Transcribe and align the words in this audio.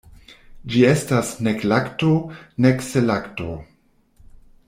Ĝi 0.75 0.79
estas 0.91 1.33
nek 1.47 1.61
lakto, 1.73 2.09
nek 2.67 2.83
selakto. 2.87 3.51